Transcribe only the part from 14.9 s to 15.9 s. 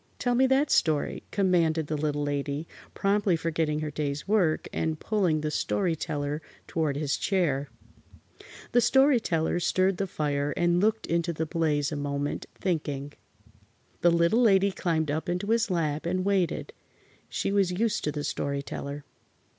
up into his